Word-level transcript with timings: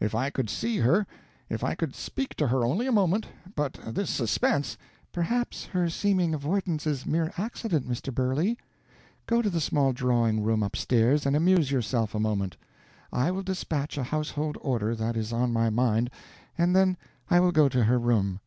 If 0.00 0.12
I 0.12 0.28
could 0.28 0.50
see 0.50 0.78
her, 0.78 1.06
if 1.48 1.62
I 1.62 1.76
could 1.76 1.94
speak 1.94 2.34
to 2.38 2.48
her 2.48 2.64
only 2.64 2.88
a 2.88 2.90
moment 2.90 3.26
but 3.54 3.74
this 3.86 4.10
suspense" 4.10 4.76
"Perhaps 5.12 5.66
her 5.66 5.88
seeming 5.88 6.34
avoidance 6.34 6.84
is 6.84 7.06
mere 7.06 7.32
accident, 7.38 7.88
Mr. 7.88 8.12
Burley. 8.12 8.58
Go 9.26 9.40
to 9.40 9.48
the 9.48 9.60
small 9.60 9.92
drawing 9.92 10.42
room 10.42 10.64
up 10.64 10.74
stairs 10.74 11.26
and 11.26 11.36
amuse 11.36 11.70
yourself 11.70 12.12
a 12.12 12.18
moment. 12.18 12.56
I 13.12 13.30
will 13.30 13.44
despatch 13.44 13.96
a 13.96 14.02
household 14.02 14.58
order 14.62 14.96
that 14.96 15.16
is 15.16 15.32
on 15.32 15.52
my 15.52 15.70
mind, 15.70 16.10
and 16.58 16.74
then 16.74 16.96
I 17.30 17.38
will 17.38 17.52
go 17.52 17.68
to 17.68 17.84
her 17.84 18.00
room. 18.00 18.40